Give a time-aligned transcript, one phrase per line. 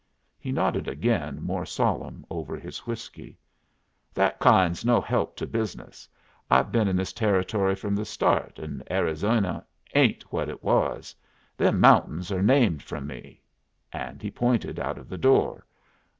[0.39, 3.37] He nodded again, more solemn over his whiskey.
[4.15, 6.09] "That kind's no help to business.
[6.49, 11.13] I've been in this Territory from the start, and Arizona ain't what it was.
[11.55, 13.43] Them mountains are named from me."
[13.93, 15.67] And he pointed out of the door.